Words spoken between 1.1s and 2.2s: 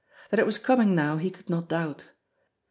he could not doubt.